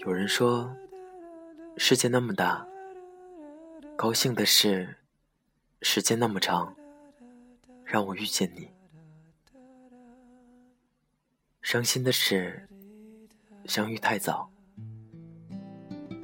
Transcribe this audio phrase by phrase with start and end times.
[0.00, 0.74] 有人说，
[1.76, 2.66] 世界那么大，
[3.96, 4.96] 高兴的是
[5.82, 6.74] 时间那么长，
[7.84, 8.70] 让我遇见你；
[11.60, 12.68] 伤心的是
[13.66, 14.50] 相遇太早。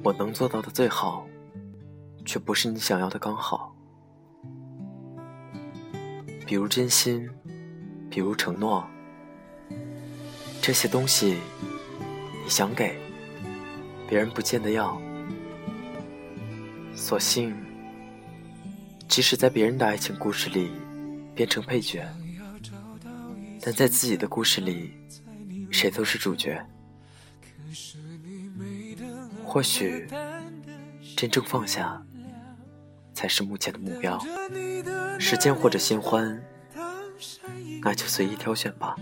[0.05, 1.25] 我能做到的最好，
[2.25, 3.75] 却不是你想要的刚好。
[6.45, 7.27] 比如真心，
[8.07, 8.87] 比如承诺，
[10.61, 11.39] 这些东西，
[12.43, 12.95] 你想给。
[14.07, 14.95] 别人不见得要，
[16.93, 17.55] 所幸，
[19.07, 20.69] 即使在别人的爱情故事里
[21.33, 22.07] 变成配角，
[23.59, 24.93] 但在自己的故事里，
[25.71, 26.63] 谁都是主角。
[29.55, 30.05] 或许，
[31.15, 32.05] 真正放下，
[33.13, 34.19] 才是目前的目标。
[35.17, 36.43] 时间或者新欢，
[37.81, 38.97] 那就随意挑选吧。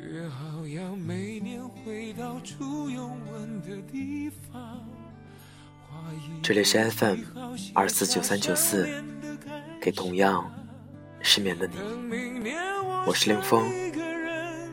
[0.00, 4.82] 约好要每年回到初拥吻的地方。
[6.42, 7.18] 这里是 FM
[7.74, 8.88] 二四九三九四，
[9.78, 10.50] 给同样
[11.20, 11.76] 失眠的你，
[13.06, 13.64] 我是凌风。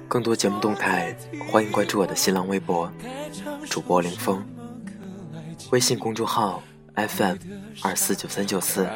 [0.07, 1.15] 更多节目动态，
[1.51, 2.91] 欢迎关注我的新浪微博
[3.69, 4.45] 主播凌风，
[5.71, 6.61] 微信公众号
[6.95, 7.35] FM
[7.81, 8.87] 二四九三九四。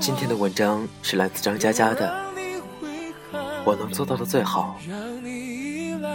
[0.00, 2.14] 今天的文章是来自张嘉佳的，
[3.64, 4.76] 我能做到的最好。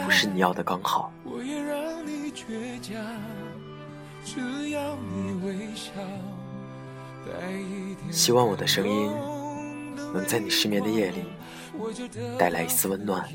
[0.05, 1.11] 不是你要的刚好。
[8.11, 9.11] 希望我的声音
[10.13, 11.23] 能在你失眠的夜里
[12.37, 13.27] 带来一丝温暖。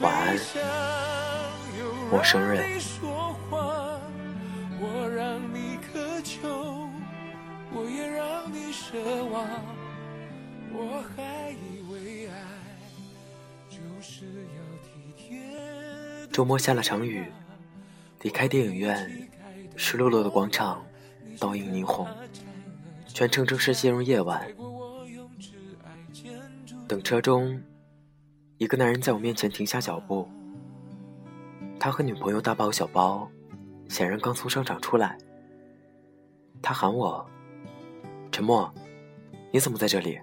[0.00, 0.36] 晚安，
[2.10, 2.64] 陌生人。
[16.32, 17.24] 周末下了场雨，
[18.22, 19.28] 离开电影院，
[19.76, 20.84] 湿漉漉的广场，
[21.38, 22.06] 倒映霓虹，
[23.06, 24.46] 全程正式进入夜晚。
[26.86, 27.60] 等车中，
[28.58, 30.28] 一个男人在我面前停下脚步。
[31.80, 33.28] 他和女朋友大包小包，
[33.88, 35.18] 显然刚从商场出来。
[36.62, 37.24] 他喊我
[38.32, 38.72] ：“陈默，
[39.52, 40.18] 你怎么在这里？”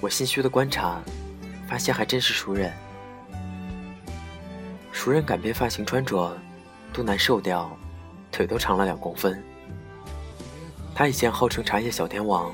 [0.00, 1.00] 我心虚的观察，
[1.68, 2.72] 发现还真是熟人。
[4.90, 6.36] 熟人改变发型穿着，
[6.92, 7.76] 都难受掉，
[8.32, 9.40] 腿都长了两公分。
[10.94, 12.52] 他以前号称茶叶小天王，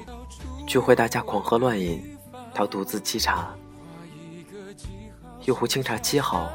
[0.67, 2.19] 聚会大家狂喝乱饮，
[2.53, 3.55] 他独自沏茶。
[5.47, 6.51] 一壶清茶沏好，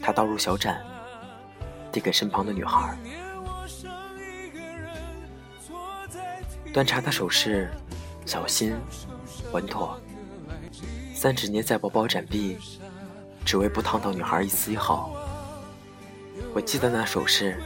[0.00, 0.82] 他倒入小盏，
[1.92, 2.98] 递给身旁的女孩。
[6.72, 7.70] 端茶的手势
[8.26, 8.74] 小心
[9.52, 9.98] 稳妥，
[11.14, 12.58] 三指捏在薄薄展臂。
[13.44, 15.10] 只为不烫到女孩一丝一毫。
[16.52, 17.58] 我记得那手势，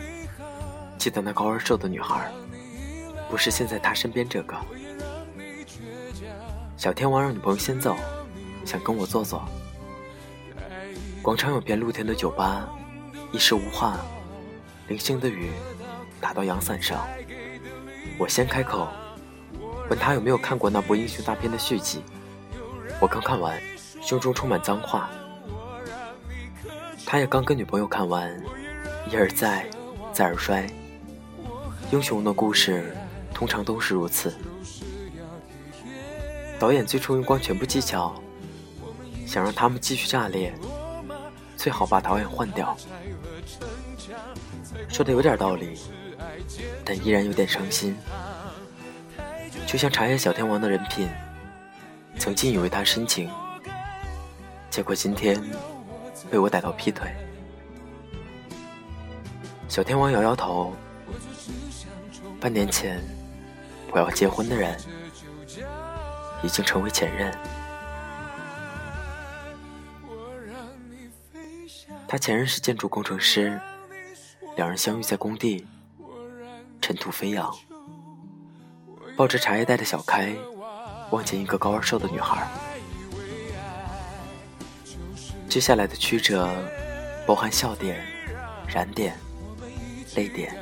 [1.03, 2.31] 记得那高而瘦的女孩，
[3.29, 4.55] 不是现在他身边这个。
[6.77, 7.97] 小天王让女朋友先走，
[8.65, 9.43] 想跟我坐坐。
[11.21, 12.69] 广场有片露天的酒吧，
[13.33, 13.99] 一时无话。
[14.87, 15.51] 零星的雨
[16.21, 17.05] 打到阳伞上，
[18.17, 18.87] 我先开口，
[19.91, 22.01] 问他有没有看过那部英雄大片的续集。
[23.01, 23.61] 我刚看完，
[24.01, 25.11] 胸中充满脏话。
[27.05, 28.41] 他也刚跟女朋友看完，
[29.11, 29.69] 一而再，
[30.13, 30.65] 再而衰。
[31.93, 32.97] 英雄的故事
[33.35, 34.35] 通常都是如此。
[36.59, 38.15] 导演最初用光全部技巧，
[39.27, 40.55] 想让他们继续炸裂，
[41.55, 42.75] 最好把导演换掉。
[44.89, 45.79] 说的有点道理，
[46.83, 47.95] 但依然有点伤心。
[49.67, 51.11] 就像茶叶小天王的人品，
[52.19, 53.31] 曾经以为他深情，
[54.71, 55.39] 结果今天。
[56.31, 57.13] 被我逮到劈腿，
[59.69, 60.73] 小天王摇摇头。
[62.41, 63.01] 半年前
[63.93, 64.77] 我要结婚的人，
[66.43, 67.33] 已经成为前任。
[72.09, 73.59] 他前任是建筑工程师，
[74.57, 75.67] 两人相遇在工地，
[76.81, 77.51] 尘土飞扬。
[79.17, 80.35] 抱着茶叶袋的小开，
[81.11, 82.47] 望见一个高而瘦的女孩。
[85.49, 86.51] 接下来的曲折，
[87.27, 88.03] 包含笑点、
[88.67, 89.17] 燃点、
[90.17, 90.62] 泪点。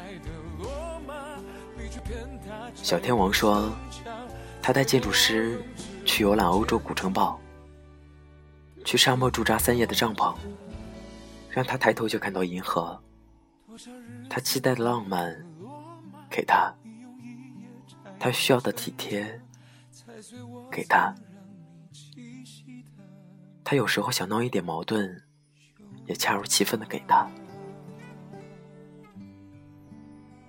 [2.83, 3.71] 小天王说，
[4.61, 5.63] 他带建筑师
[6.05, 7.39] 去游览欧洲古城堡，
[8.85, 10.35] 去沙漠驻扎三夜的帐篷，
[11.51, 13.01] 让他抬头就看到银河。
[14.29, 15.37] 他期待的浪漫，
[16.29, 16.75] 给他；
[18.19, 19.41] 他需要的体贴，
[20.71, 21.15] 给他。
[23.63, 25.23] 他有时候想闹一点矛盾，
[26.07, 27.31] 也恰如其分的给他。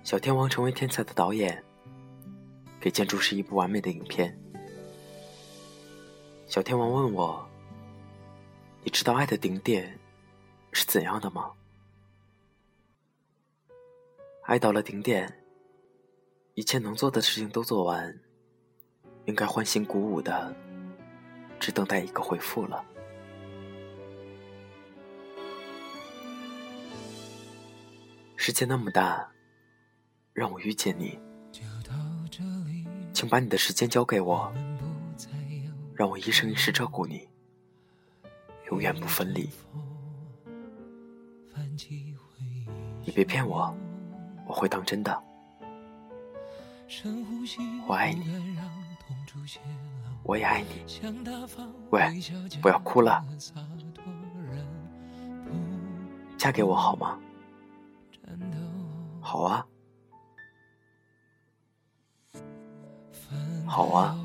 [0.03, 1.63] 小天王成为天才的导演，
[2.81, 4.35] 给建筑师一部完美的影片。
[6.47, 7.47] 小天王问我
[8.83, 9.97] ：“你知道爱的顶点
[10.73, 11.51] 是怎样的吗？”
[14.43, 15.43] 爱到了顶点，
[16.55, 18.19] 一切能做的事情都做完，
[19.25, 20.53] 应该欢欣鼓舞的，
[21.59, 22.83] 只等待一个回复了。
[28.35, 29.31] 世界那么大，
[30.33, 31.17] 让我遇见你，
[33.21, 34.51] 请把你的时间交给我，
[35.93, 37.29] 让我一生一世照顾你，
[38.71, 39.47] 永远不分离。
[43.05, 43.71] 你别骗我。
[44.47, 45.23] 我会当真的，
[47.87, 48.57] 我爱你，
[50.23, 50.83] 我也爱你。
[51.91, 52.01] 喂，
[52.59, 53.23] 不要哭了，
[56.39, 57.19] 嫁给我好吗？
[59.21, 59.63] 好啊，
[63.71, 64.19] 好啊，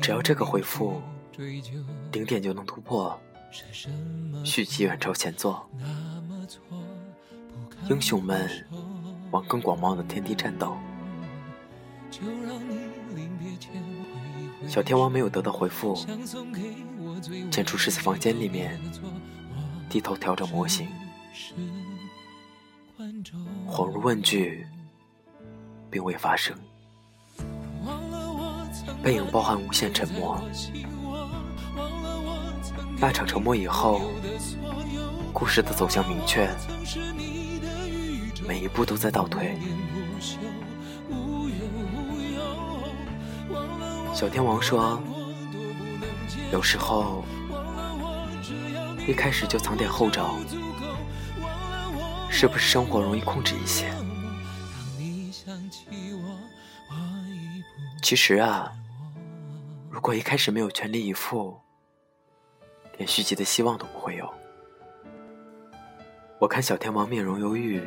[0.00, 1.02] 只要这个回复，
[2.12, 3.20] 顶点就能突破，
[4.44, 5.68] 续集远超前作。
[7.90, 8.48] 英雄们
[9.32, 10.76] 往更广袤的天地战斗。
[14.68, 15.96] 小天王没有得到回复，
[17.50, 18.80] 建筑师在房间里面
[19.90, 20.86] 低头调整模型，
[23.66, 24.64] 恍如问句，
[25.90, 26.56] 并未发生。
[29.02, 30.40] 背影包含无限沉默。
[32.98, 34.02] 那场沉默以后，
[35.32, 36.48] 故事的走向明确。
[38.46, 39.58] 每一步都在倒退。
[44.12, 45.02] 小天王说
[46.52, 47.24] ：“有时候，
[49.08, 50.36] 一开始就藏点后招，
[52.30, 53.92] 是不是生活容易控制一些？”
[58.04, 58.70] 其实啊，
[59.90, 61.58] 如果一开始没有全力以赴，
[62.98, 64.30] 连续集的希望都不会有。
[66.38, 67.82] 我看小天王面容忧郁。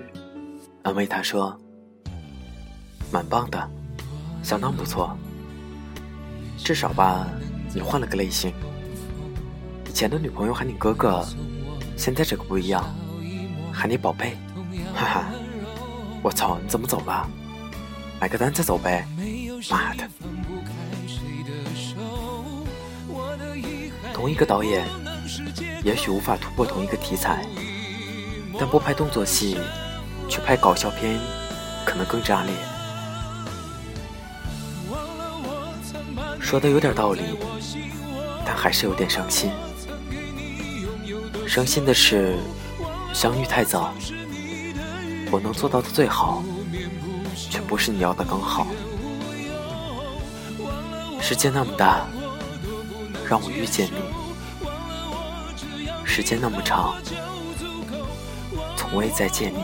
[0.81, 1.55] 安慰他说
[3.13, 3.69] ：“蛮棒的，
[4.41, 5.15] 相当不错。
[6.57, 7.27] 至少吧，
[7.75, 8.51] 你换了个类型。
[9.87, 11.23] 以前的女朋友喊你哥哥，
[11.95, 12.83] 现在这个不一样，
[13.71, 14.35] 喊你宝贝。
[14.95, 15.25] 哈哈，
[16.23, 17.29] 我操，你怎么走了？
[18.19, 19.05] 买个单再走呗。
[19.69, 20.09] 妈的！
[24.13, 24.85] 同一个导演，
[25.83, 27.45] 也许无法突破同一个题材，
[28.59, 29.57] 但不拍动作戏。”
[30.29, 31.17] 去拍搞笑片，
[31.85, 32.53] 可能更炸裂。
[36.37, 37.21] 说的有点道理，
[38.45, 39.49] 但还是有点伤心。
[41.47, 42.37] 伤心的是，
[43.13, 43.93] 相遇太早，
[45.31, 46.43] 我能做到的最好，
[47.33, 48.67] 却不是你要的刚好。
[51.29, 52.07] 世界那么大，
[53.27, 53.97] 让我遇见你；
[56.05, 56.95] 时间那么长，
[58.77, 59.57] 从未再见你。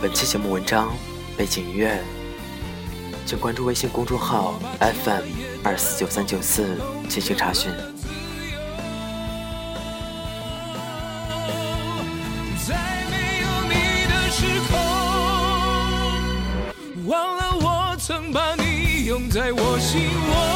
[0.00, 0.94] 本期节目文章
[1.36, 2.00] 背景音乐，
[3.26, 5.24] 请关注微信公众号 FM
[5.64, 7.72] 二四九三九四进行查询。
[19.30, 20.49] 在我心窝，